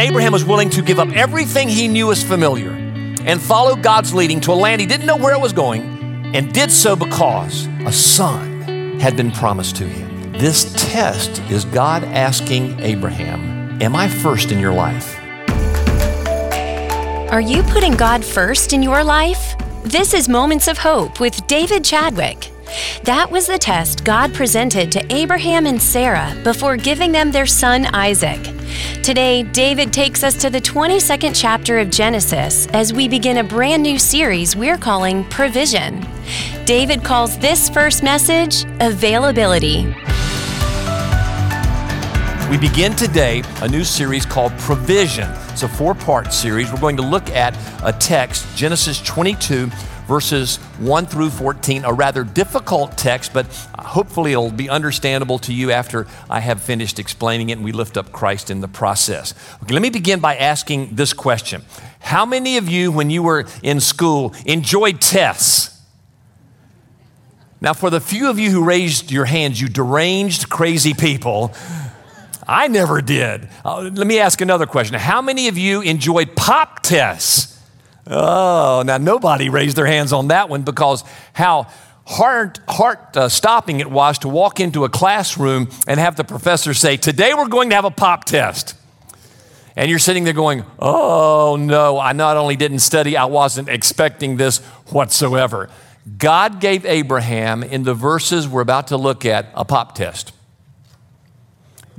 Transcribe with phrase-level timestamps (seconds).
[0.00, 4.40] Abraham was willing to give up everything he knew as familiar and follow God's leading
[4.40, 5.82] to a land he didn't know where it was going,
[6.34, 10.32] and did so because a son had been promised to him.
[10.32, 15.18] This test is God asking Abraham, Am I first in your life?
[17.30, 19.54] Are you putting God first in your life?
[19.84, 22.50] This is Moments of Hope with David Chadwick.
[23.04, 27.84] That was the test God presented to Abraham and Sarah before giving them their son
[27.86, 28.59] Isaac.
[29.02, 33.82] Today, David takes us to the 22nd chapter of Genesis as we begin a brand
[33.82, 36.06] new series we're calling Provision.
[36.64, 39.86] David calls this first message Availability.
[42.50, 45.30] We begin today a new series called Provision.
[45.50, 46.72] It's a four part series.
[46.72, 49.70] We're going to look at a text, Genesis 22
[50.10, 53.46] verses 1 through 14, a rather difficult text, but
[53.78, 57.96] hopefully it'll be understandable to you after I have finished explaining it and we lift
[57.96, 59.34] up Christ in the process.
[59.62, 61.62] Okay, let me begin by asking this question
[62.00, 65.80] How many of you, when you were in school, enjoyed tests?
[67.60, 71.54] Now, for the few of you who raised your hands, you deranged, crazy people,
[72.48, 73.48] I never did.
[73.64, 74.96] Uh, let me ask another question.
[74.96, 77.59] How many of you enjoyed pop tests?
[78.06, 81.68] Oh, now nobody raised their hands on that one because how
[82.06, 86.74] heart, heart uh, stopping it was to walk into a classroom and have the professor
[86.74, 88.74] say, Today we're going to have a pop test.
[89.76, 94.36] And you're sitting there going, Oh no, I not only didn't study, I wasn't expecting
[94.36, 95.68] this whatsoever.
[96.18, 100.32] God gave Abraham, in the verses we're about to look at, a pop test.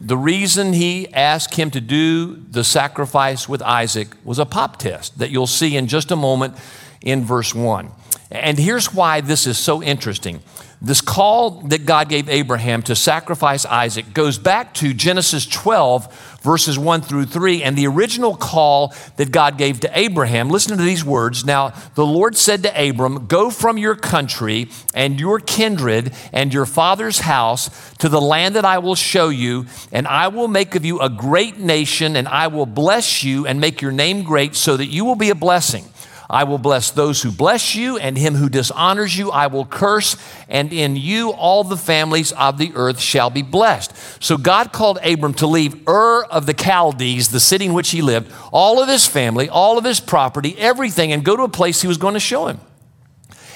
[0.04, 5.20] The reason he asked him to do the sacrifice with Isaac was a pop test
[5.20, 6.56] that you'll see in just a moment
[7.02, 7.92] in verse 1.
[8.32, 10.42] And here's why this is so interesting.
[10.82, 16.78] This call that God gave Abraham to sacrifice Isaac goes back to Genesis 12, verses
[16.78, 20.50] 1 through 3, and the original call that God gave to Abraham.
[20.50, 21.46] Listen to these words.
[21.46, 26.66] Now, the Lord said to Abram, Go from your country and your kindred and your
[26.66, 30.86] father's house to the land that I will show you, and I will make of
[30.86, 34.76] you a great nation, and I will bless you and make your name great so
[34.78, 35.86] that you will be a blessing.
[36.32, 40.16] I will bless those who bless you, and him who dishonors you I will curse,
[40.48, 43.94] and in you all the families of the earth shall be blessed.
[44.24, 48.02] So God called Abram to leave Ur of the Chaldees, the city in which he
[48.02, 51.82] lived, all of his family, all of his property, everything, and go to a place
[51.82, 52.62] he was going to show him.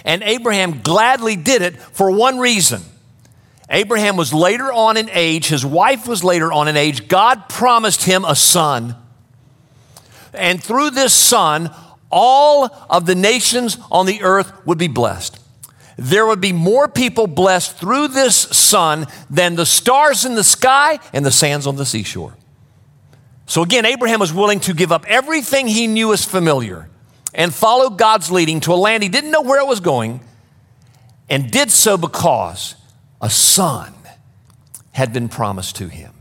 [0.03, 2.81] And Abraham gladly did it for one reason.
[3.69, 7.07] Abraham was later on in age, his wife was later on in age.
[7.07, 8.97] God promised him a son.
[10.33, 11.73] And through this son,
[12.11, 15.39] all of the nations on the earth would be blessed.
[15.97, 20.99] There would be more people blessed through this son than the stars in the sky
[21.13, 22.35] and the sands on the seashore.
[23.45, 26.89] So again, Abraham was willing to give up everything he knew was familiar
[27.33, 30.21] and follow God's leading to a land he didn't know where it was going,
[31.29, 32.75] and did so because
[33.21, 33.93] a son
[34.91, 36.13] had been promised to him.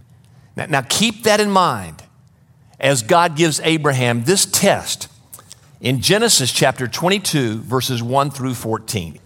[0.56, 2.02] Now, now keep that in mind
[2.80, 5.08] as God gives Abraham this test
[5.84, 9.18] in Genesis chapter 22, verses 1 through 14.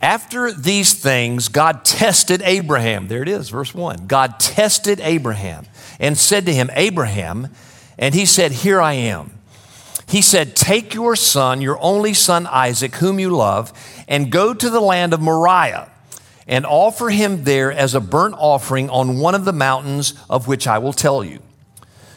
[0.00, 3.06] After these things, God tested Abraham.
[3.06, 4.06] There it is, verse 1.
[4.06, 5.66] God tested Abraham
[6.00, 7.48] and said to him, Abraham,
[7.98, 9.32] and he said, Here I am.
[10.08, 13.74] He said, Take your son, your only son Isaac, whom you love,
[14.08, 15.90] and go to the land of Moriah
[16.46, 20.66] and offer him there as a burnt offering on one of the mountains of which
[20.66, 21.40] I will tell you.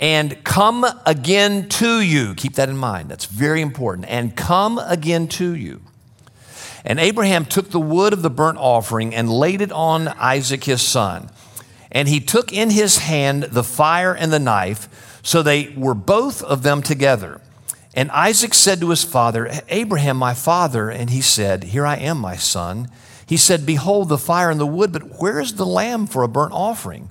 [0.00, 2.34] and come again to you.
[2.34, 3.10] Keep that in mind.
[3.10, 4.08] That's very important.
[4.08, 5.82] And come again to you.
[6.86, 10.80] And Abraham took the wood of the burnt offering and laid it on Isaac his
[10.80, 11.28] son.
[11.92, 16.42] And he took in his hand the fire and the knife, so they were both
[16.42, 17.42] of them together.
[17.94, 20.88] And Isaac said to his father, Abraham, my father.
[20.88, 22.88] And he said, Here I am, my son.
[23.26, 26.28] He said, Behold the fire and the wood, but where is the lamb for a
[26.28, 27.10] burnt offering?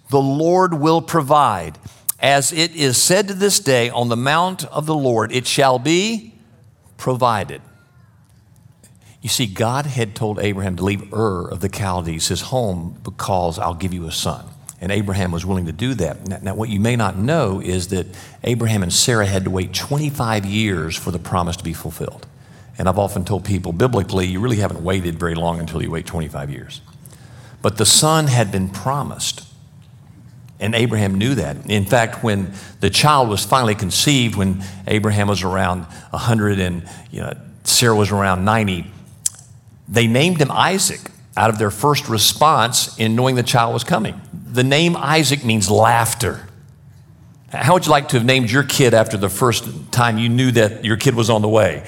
[0.11, 1.77] The Lord will provide.
[2.19, 5.79] As it is said to this day, on the mount of the Lord, it shall
[5.79, 6.35] be
[6.97, 7.61] provided.
[9.21, 13.57] You see, God had told Abraham to leave Ur of the Chaldees, his home, because
[13.57, 14.45] I'll give you a son.
[14.81, 16.27] And Abraham was willing to do that.
[16.27, 18.07] Now, now, what you may not know is that
[18.43, 22.27] Abraham and Sarah had to wait 25 years for the promise to be fulfilled.
[22.77, 26.05] And I've often told people, biblically, you really haven't waited very long until you wait
[26.05, 26.81] 25 years.
[27.61, 29.47] But the son had been promised.
[30.61, 31.69] And Abraham knew that.
[31.69, 35.81] In fact, when the child was finally conceived, when Abraham was around
[36.11, 38.85] 100 and you know, Sarah was around 90,
[39.89, 40.99] they named him Isaac
[41.35, 44.21] out of their first response in knowing the child was coming.
[44.31, 46.47] The name Isaac means laughter.
[47.49, 50.51] How would you like to have named your kid after the first time you knew
[50.51, 51.85] that your kid was on the way?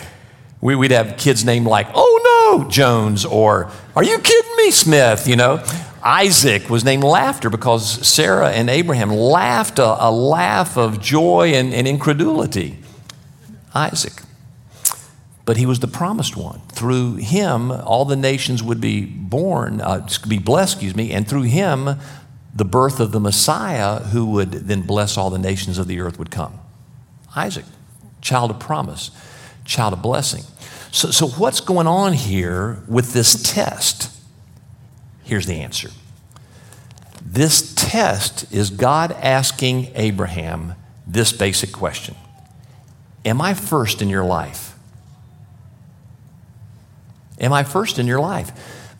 [0.62, 5.28] We, would have kids named like, oh no, Jones, or are you kidding me, Smith?
[5.28, 5.64] You know,
[6.04, 11.74] Isaac was named Laughter because Sarah and Abraham laughed a, a laugh of joy and,
[11.74, 12.78] and incredulity.
[13.74, 14.22] Isaac.
[15.46, 16.62] But he was the promised one.
[16.70, 21.44] Through him, all the nations would be born, uh, be blessed, excuse me, and through
[21.44, 21.98] him,
[22.56, 26.20] the birth of the Messiah who would then bless all the nations of the earth
[26.20, 26.60] would come.
[27.36, 27.66] Isaac,
[28.22, 29.10] child of promise,
[29.66, 30.44] child of blessing.
[30.92, 34.12] So, so, what's going on here with this test?
[35.24, 35.90] Here's the answer.
[37.26, 40.76] This test is God asking Abraham
[41.08, 42.16] this basic question
[43.26, 44.76] Am I first in your life?
[47.40, 48.52] Am I first in your life?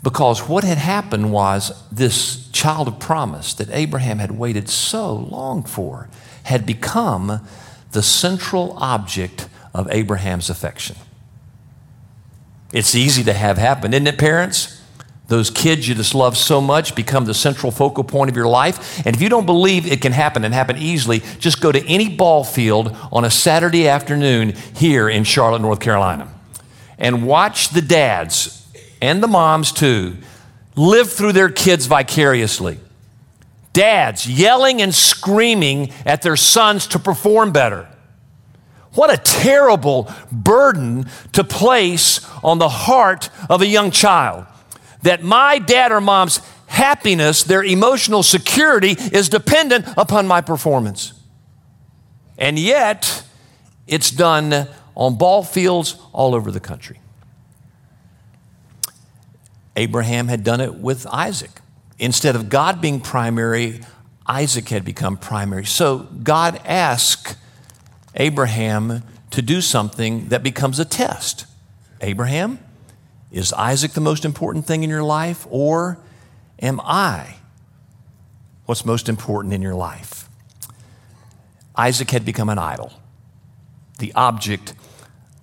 [0.02, 5.64] Because what had happened was this child of promise that Abraham had waited so long
[5.64, 6.10] for
[6.44, 7.48] had become
[7.92, 10.98] the central object of Abraham's affection.
[12.74, 14.83] It's easy to have happen, isn't it, parents?
[15.28, 19.06] Those kids you just love so much become the central focal point of your life.
[19.06, 22.10] And if you don't believe it can happen and happen easily, just go to any
[22.10, 26.28] ball field on a Saturday afternoon here in Charlotte, North Carolina,
[26.98, 28.68] and watch the dads
[29.02, 30.18] and the moms too
[30.76, 32.80] live through their kids vicariously.
[33.72, 37.88] Dads yelling and screaming at their sons to perform better.
[38.94, 44.46] What a terrible burden to place on the heart of a young child.
[45.04, 51.14] That my dad or mom's happiness, their emotional security, is dependent upon my performance.
[52.38, 53.24] And yet,
[53.88, 57.00] it's done on ball fields all over the country.
[59.76, 61.62] Abraham had done it with Isaac.
[62.00, 63.82] Instead of God being primary,
[64.26, 65.66] Isaac had become primary.
[65.66, 67.36] So God asked
[68.16, 71.46] Abraham to do something that becomes a test.
[72.02, 72.60] Abraham,
[73.34, 75.98] is Isaac the most important thing in your life, or
[76.62, 77.36] am I
[78.66, 80.30] what's most important in your life?
[81.76, 82.94] Isaac had become an idol,
[83.98, 84.76] the object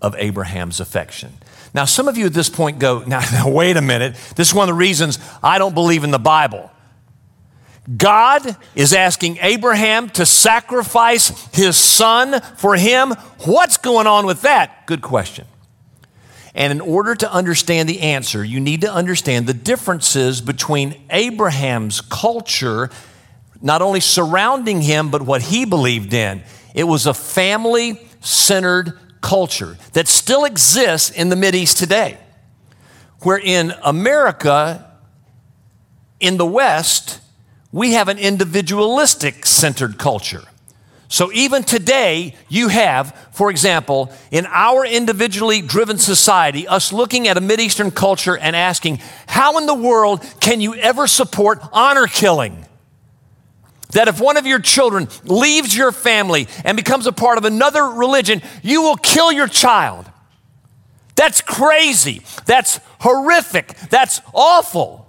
[0.00, 1.32] of Abraham's affection.
[1.74, 4.14] Now, some of you at this point go, now, now, wait a minute.
[4.36, 6.70] This is one of the reasons I don't believe in the Bible.
[7.96, 13.10] God is asking Abraham to sacrifice his son for him.
[13.44, 14.86] What's going on with that?
[14.86, 15.46] Good question.
[16.54, 22.00] And in order to understand the answer, you need to understand the differences between Abraham's
[22.00, 22.90] culture,
[23.62, 26.42] not only surrounding him, but what he believed in.
[26.74, 32.18] It was a family centered culture that still exists in the East today.
[33.22, 34.90] Where in America,
[36.18, 37.20] in the West,
[37.70, 40.44] we have an individualistic centered culture.
[41.10, 47.36] So even today, you have, for example, in our individually driven society, us looking at
[47.36, 52.64] a Mideastern culture and asking, how in the world can you ever support honor killing?
[53.90, 57.86] That if one of your children leaves your family and becomes a part of another
[57.86, 60.08] religion, you will kill your child.
[61.16, 62.22] That's crazy.
[62.46, 63.74] That's horrific.
[63.90, 65.08] That's awful.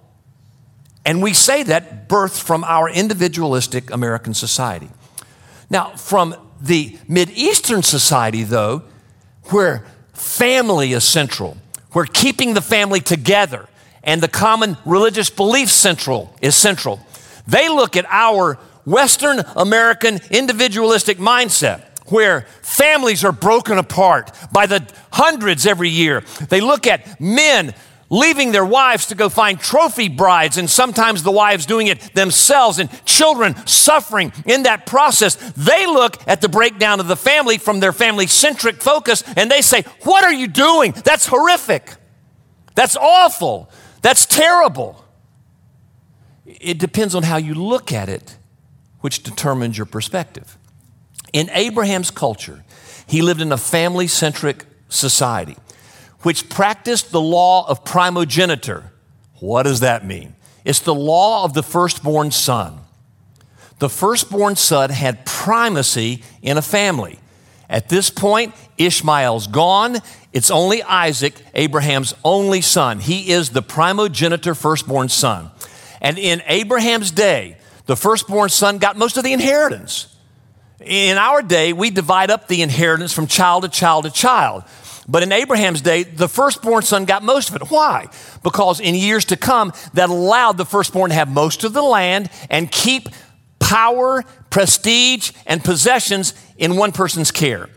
[1.06, 4.90] And we say that birthed from our individualistic American society.
[5.72, 8.84] Now, from the Mideastern society, though,
[9.46, 11.56] where family is central,
[11.94, 13.70] where keeping the family together
[14.04, 17.00] and the common religious belief central is central.
[17.48, 24.86] They look at our Western American individualistic mindset where families are broken apart by the
[25.14, 26.22] hundreds every year.
[26.50, 27.74] They look at men
[28.12, 32.78] leaving their wives to go find trophy brides, and sometimes the wives doing it themselves,
[32.78, 35.36] and children suffering in that process.
[35.54, 39.62] They look at the breakdown of the family from their family centric focus and they
[39.62, 40.92] say, What are you doing?
[40.92, 41.96] That's horrific.
[42.76, 43.72] That's awful.
[44.02, 45.04] That's terrible.
[46.46, 48.38] It depends on how you look at it,
[49.00, 50.58] which determines your perspective.
[51.32, 52.64] In Abraham's culture,
[53.08, 55.56] he lived in a family centric society
[56.24, 58.92] which practiced the law of primogeniture.
[59.40, 60.36] What does that mean?
[60.64, 62.80] It's the law of the firstborn son.
[63.80, 67.20] The firstborn son had primacy in a family.
[67.68, 69.98] At this point, Ishmael's gone.
[70.34, 73.00] It's only Isaac, Abraham's only son.
[73.00, 75.50] He is the primogenitor firstborn son.
[76.02, 80.16] And in Abraham's day, the firstborn son got most of the inheritance.
[80.84, 84.64] In our day, we divide up the inheritance from child to child to child.
[85.12, 87.70] But in Abraham's day, the firstborn son got most of it.
[87.70, 88.08] Why?
[88.44, 92.30] Because in years to come, that allowed the firstborn to have most of the land
[92.50, 93.10] and keep
[93.60, 97.68] power, prestige, and possessions in one person's care.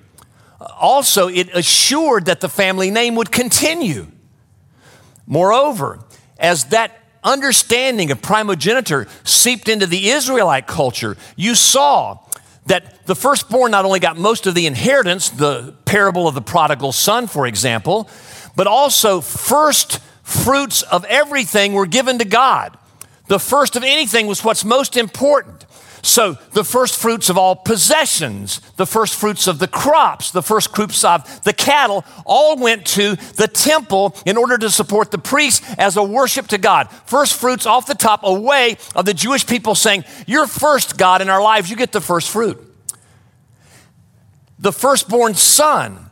[0.79, 4.07] Also, it assured that the family name would continue.
[5.26, 5.99] Moreover,
[6.38, 6.93] as that
[7.25, 12.19] understanding of primogeniture seeped into the Israelite culture, you saw
[12.66, 16.92] that the firstborn not only got most of the inheritance, the parable of the prodigal
[16.92, 18.09] son, for example,
[18.56, 22.76] but also first fruits of everything were given to God.
[23.26, 25.66] The first of anything was what's most important.
[26.04, 30.75] So, the first fruits of all possessions, the first fruits of the crops, the first
[30.76, 35.64] fruits of the cattle, all went to the temple in order to support the priests
[35.78, 36.90] as a worship to God.
[37.06, 41.23] First fruits off the top, a way of the Jewish people saying, You're first, God,
[41.23, 42.61] in our lives, you get the first fruit.
[44.58, 46.11] The firstborn son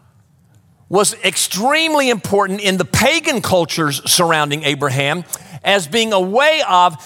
[0.89, 5.25] was extremely important in the pagan cultures surrounding Abraham
[5.63, 6.97] as being a way of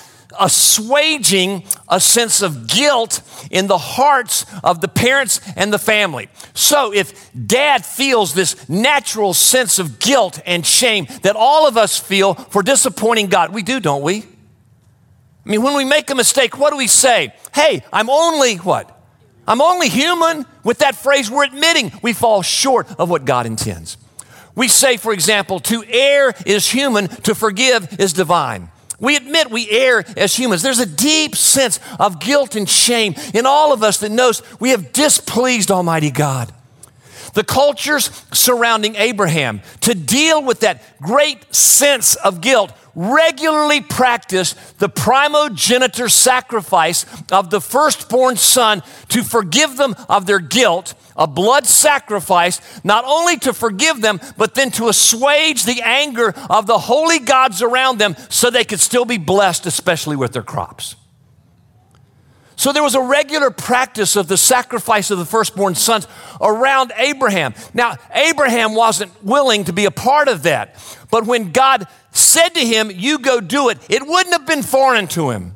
[0.40, 6.28] assuaging a sense of guilt in the hearts of the parents and the family.
[6.54, 11.98] So, if dad feels this natural sense of guilt and shame that all of us
[11.98, 14.24] feel for disappointing God, we do, don't we?
[14.24, 17.32] I mean, when we make a mistake, what do we say?
[17.54, 18.92] Hey, I'm only what?
[19.46, 20.44] I'm only human.
[20.64, 23.96] With that phrase, we're admitting we fall short of what God intends.
[24.56, 28.70] We say, for example, to err is human, to forgive is divine.
[28.98, 30.62] We admit we err as humans.
[30.62, 34.70] There's a deep sense of guilt and shame in all of us that knows we
[34.70, 36.52] have displeased Almighty God.
[37.36, 44.88] The cultures surrounding Abraham, to deal with that great sense of guilt, regularly practiced the
[44.88, 52.62] primogenitor sacrifice of the firstborn son to forgive them of their guilt a blood sacrifice,
[52.82, 57.60] not only to forgive them, but then to assuage the anger of the holy gods
[57.60, 60.96] around them so they could still be blessed, especially with their crops.
[62.56, 66.08] So there was a regular practice of the sacrifice of the firstborn sons
[66.40, 67.54] around Abraham.
[67.74, 70.74] Now, Abraham wasn't willing to be a part of that,
[71.10, 75.06] but when God said to him, You go do it, it wouldn't have been foreign
[75.08, 75.54] to him.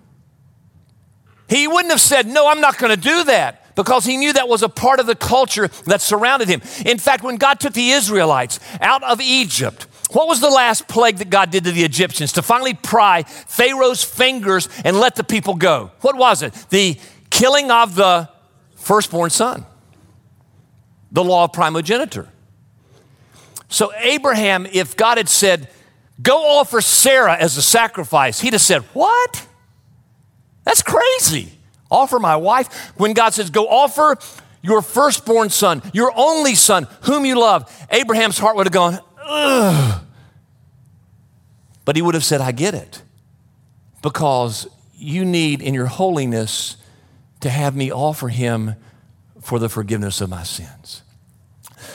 [1.49, 4.49] He wouldn't have said, No, I'm not going to do that because he knew that
[4.49, 6.61] was a part of the culture that surrounded him.
[6.85, 11.17] In fact, when God took the Israelites out of Egypt, what was the last plague
[11.17, 12.33] that God did to the Egyptians?
[12.33, 15.93] To finally pry Pharaoh's fingers and let the people go.
[16.01, 16.53] What was it?
[16.71, 16.99] The
[17.31, 18.29] killing of the
[18.77, 19.65] firstborn son,
[21.13, 22.29] the law of primogeniture.
[23.69, 25.69] So, Abraham, if God had said,
[26.23, 29.47] Go offer Sarah as a sacrifice, he'd have said, What?
[30.65, 31.53] That's crazy
[31.91, 32.93] offer my wife.
[32.97, 34.17] When God says, go offer
[34.63, 38.99] your firstborn son, your only son, whom you love, Abraham's heart would have gone,
[39.31, 40.03] ugh.
[41.85, 43.03] But he would have said, I get it.
[44.03, 46.77] Because you need in your holiness
[47.41, 48.75] to have me offer him
[49.41, 51.03] for the forgiveness of my sins.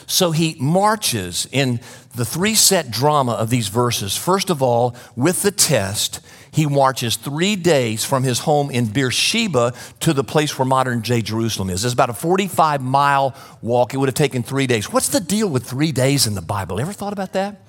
[0.07, 1.79] So he marches in
[2.15, 4.15] the three set drama of these verses.
[4.17, 6.19] First of all, with the test,
[6.55, 11.21] he marches three days from his home in Beersheba to the place where modern day
[11.21, 11.83] Jerusalem is.
[11.83, 13.93] It's about a 45 mile walk.
[13.93, 14.89] It would have taken three days.
[14.89, 16.79] What's the deal with three days in the Bible?
[16.79, 17.62] Ever thought about that?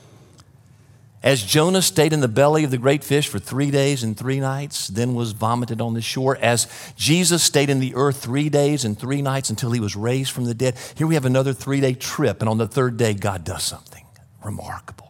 [1.21, 4.39] As Jonah stayed in the belly of the great fish for three days and three
[4.39, 6.39] nights, then was vomited on the shore.
[6.41, 10.31] As Jesus stayed in the earth three days and three nights until he was raised
[10.31, 10.77] from the dead.
[10.95, 14.07] Here we have another three day trip, and on the third day, God does something
[14.45, 15.06] remarkable.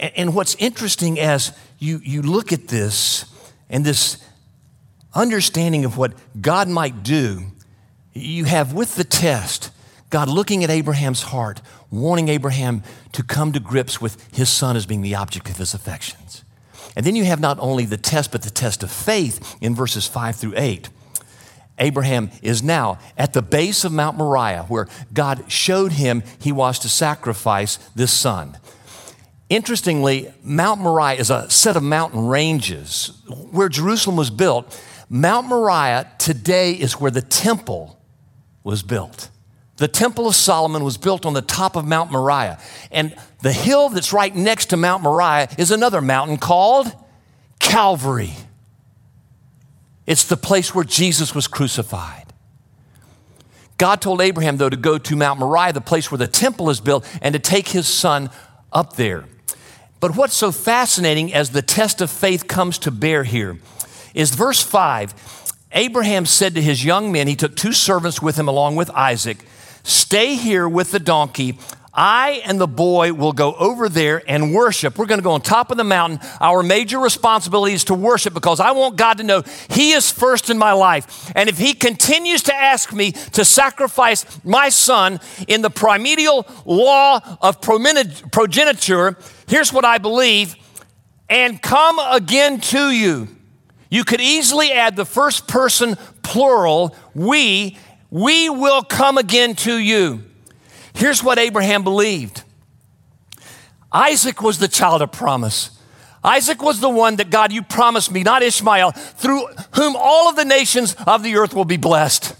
[0.00, 3.24] And, and what's interesting as you, you look at this
[3.68, 4.16] and this
[5.14, 7.42] understanding of what God might do,
[8.12, 9.70] you have with the test,
[10.08, 14.86] God looking at Abraham's heart, wanting Abraham to come to grips with his son as
[14.86, 16.44] being the object of his affections.
[16.96, 20.06] And then you have not only the test, but the test of faith in verses
[20.06, 20.88] 5 through 8.
[21.78, 26.78] Abraham is now at the base of Mount Moriah, where God showed him he was
[26.80, 28.58] to sacrifice this son.
[29.50, 33.20] Interestingly, Mount Moriah is a set of mountain ranges.
[33.50, 34.80] Where Jerusalem was built,
[35.10, 38.00] Mount Moriah today is where the temple
[38.62, 39.28] was built.
[39.78, 42.60] The Temple of Solomon was built on the top of Mount Moriah.
[42.92, 46.94] And the hill that's right next to Mount Moriah is another mountain called
[47.58, 48.34] Calvary.
[50.06, 52.34] It's the place where Jesus was crucified.
[53.78, 56.78] God told Abraham, though, to go to Mount Moriah, the place where the temple is
[56.80, 58.28] built, and to take his son
[58.72, 59.24] up there.
[60.00, 63.58] But what's so fascinating as the test of faith comes to bear here
[64.14, 65.14] is verse 5.
[65.72, 69.38] Abraham said to his young men, he took two servants with him along with Isaac
[69.82, 71.58] Stay here with the donkey.
[71.92, 74.96] I and the boy will go over there and worship.
[74.96, 76.20] We're going to go on top of the mountain.
[76.40, 80.50] Our major responsibility is to worship because I want God to know He is first
[80.50, 81.32] in my life.
[81.34, 85.18] And if He continues to ask me to sacrifice my son
[85.48, 89.16] in the primordial law of progeniture,
[89.48, 90.56] here's what I believe
[91.30, 93.28] and come again to you.
[93.88, 97.78] You could easily add the first person plural, we,
[98.10, 100.24] we will come again to you.
[101.00, 102.42] Here's what Abraham believed
[103.90, 105.70] Isaac was the child of promise.
[106.22, 110.36] Isaac was the one that God, you promised me, not Ishmael, through whom all of
[110.36, 112.36] the nations of the earth will be blessed.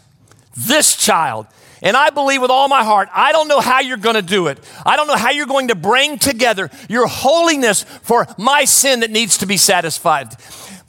[0.54, 1.46] This child.
[1.80, 4.48] And I believe with all my heart, I don't know how you're going to do
[4.48, 4.58] it.
[4.84, 9.10] I don't know how you're going to bring together your holiness for my sin that
[9.10, 10.36] needs to be satisfied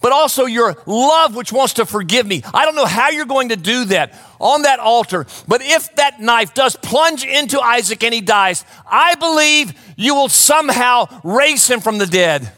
[0.02, 2.42] but also your love, which wants to forgive me.
[2.54, 6.20] I don't know how you're going to do that on that altar, but if that
[6.20, 11.80] knife does plunge into Isaac and he dies, I believe you will somehow raise him
[11.80, 12.52] from the dead.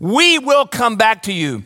[0.00, 1.64] We will come back to you.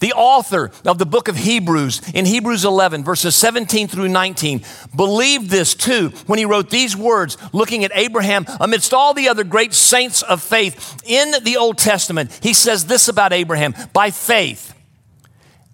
[0.00, 4.62] The author of the book of Hebrews, in Hebrews 11, verses 17 through 19,
[4.94, 9.44] believed this too when he wrote these words, looking at Abraham amidst all the other
[9.44, 12.38] great saints of faith in the Old Testament.
[12.42, 14.74] He says this about Abraham by faith,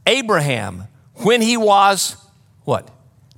[0.07, 2.17] Abraham, when he was
[2.65, 2.91] what?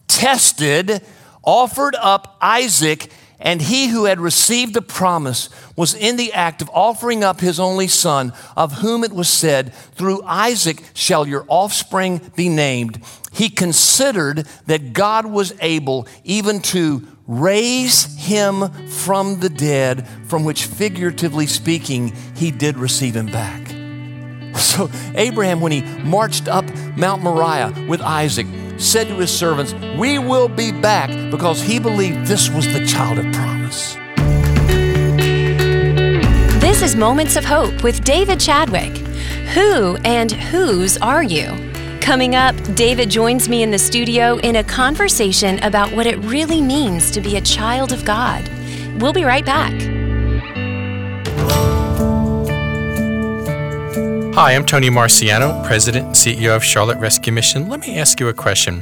[0.09, 1.03] Tested,
[1.42, 3.11] offered up Isaac
[3.44, 7.61] and he who had received the promise was in the act of offering up his
[7.61, 13.04] only son, of whom it was said, Through Isaac shall your offspring be named.
[13.33, 20.64] He considered that God was able even to raise him from the dead, from which,
[20.64, 23.61] figuratively speaking, he did receive him back.
[24.54, 26.64] So, Abraham, when he marched up
[26.96, 32.26] Mount Moriah with Isaac, said to his servants, We will be back because he believed
[32.26, 33.96] this was the child of promise.
[36.60, 38.96] This is Moments of Hope with David Chadwick.
[39.54, 41.52] Who and whose are you?
[42.00, 46.60] Coming up, David joins me in the studio in a conversation about what it really
[46.60, 48.48] means to be a child of God.
[49.00, 49.93] We'll be right back.
[54.34, 57.68] Hi, I'm Tony Marciano, President and CEO of Charlotte Rescue Mission.
[57.68, 58.80] Let me ask you a question.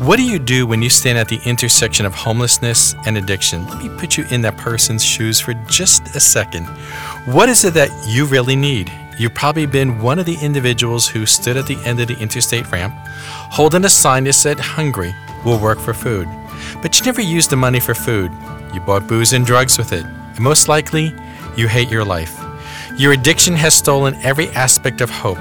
[0.00, 3.66] What do you do when you stand at the intersection of homelessness and addiction?
[3.68, 6.66] Let me put you in that person's shoes for just a second.
[7.24, 8.92] What is it that you really need?
[9.18, 12.70] You've probably been one of the individuals who stood at the end of the interstate
[12.70, 12.92] ramp,
[13.50, 16.28] holding a sign that said, Hungry, will work for food.
[16.82, 18.30] But you never used the money for food.
[18.74, 20.04] You bought booze and drugs with it.
[20.04, 21.14] And most likely,
[21.56, 22.45] you hate your life.
[22.98, 25.38] Your addiction has stolen every aspect of hope.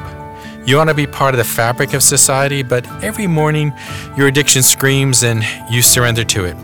[0.65, 3.71] You want to be part of the fabric of society, but every morning
[4.17, 5.41] your addiction screams and
[5.71, 6.57] you surrender to it.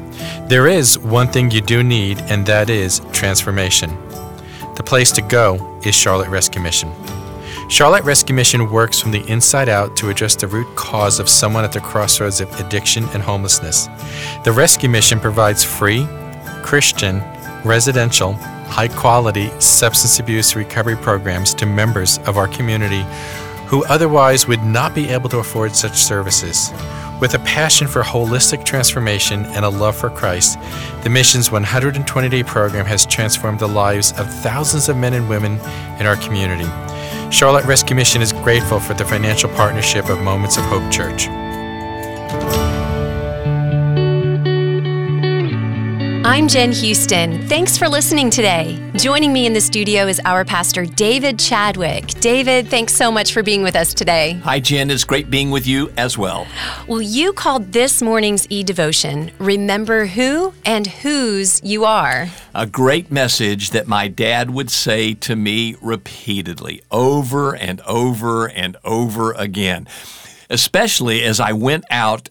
[0.49, 3.89] There is one thing you do need, and that is transformation.
[4.75, 6.91] The place to go is Charlotte Rescue Mission.
[7.69, 11.63] Charlotte Rescue Mission works from the inside out to address the root cause of someone
[11.63, 13.87] at the crossroads of addiction and homelessness.
[14.43, 16.05] The Rescue Mission provides free,
[16.63, 17.23] Christian,
[17.63, 18.37] residential,
[18.71, 23.05] high quality substance abuse recovery programs to members of our community
[23.67, 26.71] who otherwise would not be able to afford such services.
[27.19, 30.57] With a passion for holistic transformation and a love for Christ,
[31.03, 35.53] the mission's 120 day program has transformed the lives of thousands of men and women
[35.99, 36.65] in our community.
[37.29, 41.27] Charlotte Rescue Mission is grateful for the financial partnership of Moments of Hope Church.
[46.31, 47.45] I'm Jen Houston.
[47.49, 48.79] Thanks for listening today.
[48.95, 52.07] Joining me in the studio is our pastor, David Chadwick.
[52.21, 54.39] David, thanks so much for being with us today.
[54.45, 54.89] Hi, Jen.
[54.89, 56.47] It's great being with you as well.
[56.87, 62.29] Well, you called this morning's e devotion Remember Who and Whose You Are.
[62.55, 68.77] A great message that my dad would say to me repeatedly, over and over and
[68.85, 69.85] over again,
[70.49, 72.29] especially as I went out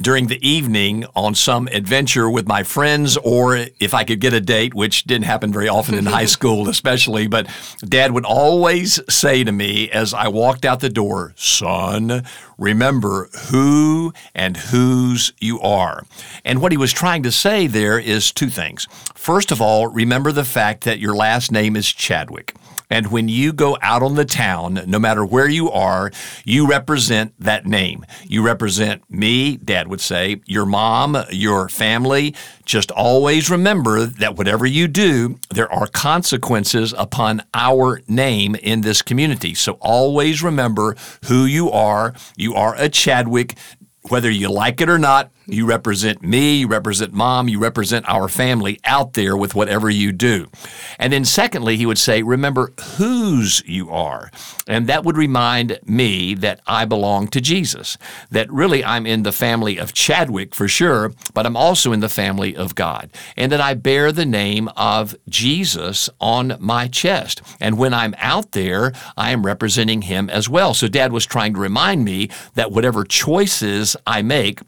[0.00, 4.40] during the evening on some adventure with my friends, or if I could get a
[4.40, 7.26] date, which didn't happen very often in high school, especially.
[7.26, 7.48] But
[7.84, 12.24] dad would always say to me as I walked out the door, Son,
[12.60, 16.04] remember who and whose you are.
[16.44, 18.86] And what he was trying to say there is two things.
[19.16, 22.54] First of all, remember the fact that your last name is Chadwick.
[22.90, 26.10] And when you go out on the town, no matter where you are,
[26.44, 28.04] you represent that name.
[28.26, 32.34] You represent me, Dad would say, your mom, your family.
[32.64, 39.02] Just always remember that whatever you do, there are consequences upon our name in this
[39.02, 39.54] community.
[39.54, 40.96] So always remember
[41.26, 42.12] who you are.
[42.36, 43.56] You are a Chadwick.
[44.08, 48.28] Whether you like it or not, you represent me, you represent mom, you represent our
[48.28, 50.48] family out there with whatever you do.
[50.98, 54.30] And then, secondly, he would say, remember whose you are.
[54.66, 57.98] And that would remind me that I belong to Jesus,
[58.30, 62.08] that really I'm in the family of Chadwick for sure, but I'm also in the
[62.08, 67.42] family of God, and that I bear the name of Jesus on my chest.
[67.60, 70.74] And when I'm out there, I am representing him as well.
[70.74, 74.60] So, dad was trying to remind me that whatever choices I make,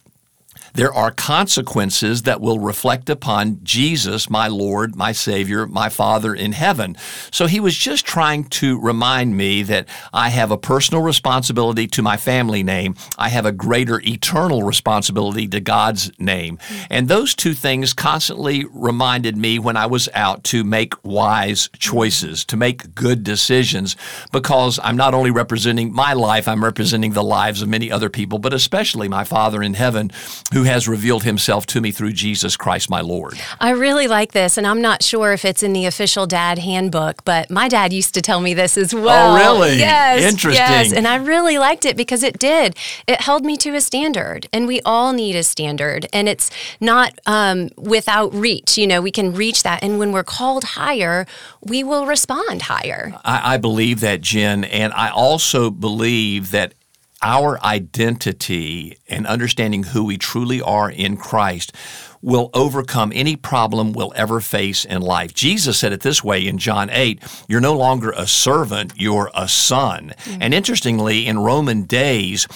[0.75, 6.53] there are consequences that will reflect upon Jesus, my Lord, my Savior, my Father in
[6.53, 6.97] heaven.
[7.31, 12.03] So he was just trying to remind me that I have a personal responsibility to
[12.03, 12.95] my family name.
[13.19, 16.59] I have a greater eternal responsibility to God's name.
[16.89, 22.45] And those two things constantly reminded me when I was out to make wise choices,
[22.47, 23.97] to make good decisions,
[24.33, 28.39] because I'm not only representing my life, I'm representing the lives of many other people,
[28.39, 30.11] but especially my Father in heaven
[30.53, 33.39] who has revealed himself to me through Jesus Christ my Lord.
[33.61, 37.25] I really like this, and I'm not sure if it's in the official dad handbook,
[37.25, 39.37] but my dad used to tell me this as well.
[39.37, 39.79] Oh, really?
[39.79, 40.23] Yes.
[40.23, 40.65] Interesting.
[40.65, 40.93] Yes.
[40.93, 42.77] And I really liked it because it did.
[43.07, 47.19] It held me to a standard, and we all need a standard, and it's not
[47.27, 48.79] um, without reach.
[48.79, 51.27] You know, we can reach that, and when we're called higher,
[51.61, 53.15] we will respond higher.
[53.25, 56.75] I, I believe that, Jen, and I also believe that
[57.23, 61.73] our identity and understanding who we truly are in Christ
[62.21, 65.35] will overcome any problem we'll ever face in life.
[65.35, 69.49] Jesus said it this way in John 8 You're no longer a servant, you're a
[69.49, 70.15] son.
[70.25, 70.43] Mm-hmm.
[70.43, 72.47] And interestingly, in Roman days,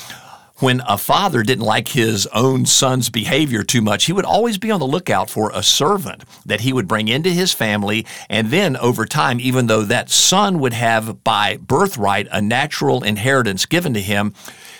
[0.58, 4.70] when a father didn't like his own son's behavior too much, he would always be
[4.70, 8.06] on the lookout for a servant that he would bring into his family.
[8.30, 13.66] And then over time, even though that son would have by birthright a natural inheritance
[13.66, 14.32] given to him,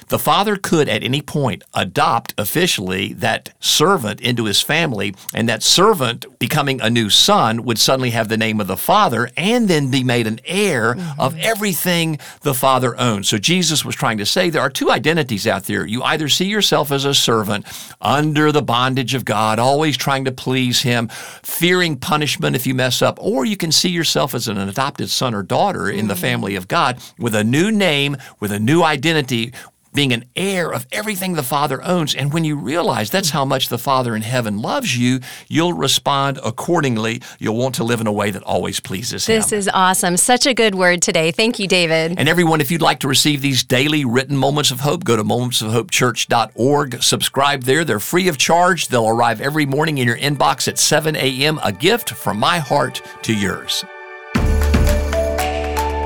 [0.08, 5.62] the father could at any point adopt officially that servant into his family, and that
[5.62, 9.90] servant becoming a new son would suddenly have the name of the father and then
[9.90, 11.20] be made an heir mm-hmm.
[11.20, 13.28] of everything the father owns.
[13.28, 15.86] So Jesus was trying to say there are two identities out there.
[15.86, 17.66] You either see yourself as a servant
[18.00, 21.08] under the bondage of God, always trying to please him,
[21.42, 25.34] fearing punishment if you mess up, or you can see yourself as an adopted son
[25.34, 26.20] or daughter in the mm-hmm.
[26.20, 29.52] family of God with a new name, with a new identity,
[29.96, 32.14] being an heir of everything the Father owns.
[32.14, 36.38] And when you realize that's how much the Father in heaven loves you, you'll respond
[36.44, 37.20] accordingly.
[37.40, 39.36] You'll want to live in a way that always pleases Him.
[39.36, 40.16] This is awesome.
[40.16, 41.32] Such a good word today.
[41.32, 42.14] Thank you, David.
[42.18, 45.24] And everyone, if you'd like to receive these daily written moments of hope, go to
[45.24, 47.02] momentsofhopechurch.org.
[47.02, 47.84] Subscribe there.
[47.84, 48.88] They're free of charge.
[48.88, 51.58] They'll arrive every morning in your inbox at 7 a.m.
[51.64, 53.84] A gift from my heart to yours.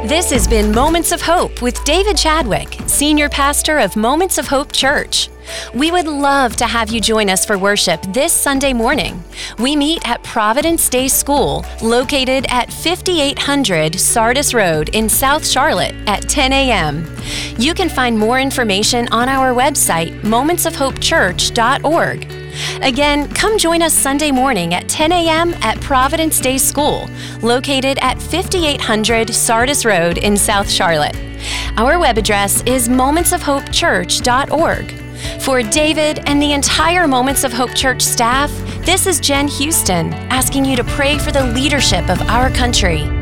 [0.04, 4.72] This has been Moments of Hope with David Chadwick, Senior Pastor of Moments of Hope
[4.72, 5.28] Church.
[5.74, 9.22] We would love to have you join us for worship this Sunday morning.
[9.58, 16.26] We meet at Providence Day School, located at 5800 Sardis Road in South Charlotte at
[16.30, 17.04] 10 a.m.
[17.58, 22.39] You can find more information on our website, momentsofhopechurch.org.
[22.82, 25.52] Again, come join us Sunday morning at 10 a.m.
[25.62, 27.08] at Providence Day School,
[27.42, 31.16] located at 5800 Sardis Road in South Charlotte.
[31.76, 34.94] Our web address is momentsofhopechurch.org.
[35.42, 38.50] For David and the entire Moments of Hope Church staff,
[38.86, 43.19] this is Jen Houston asking you to pray for the leadership of our country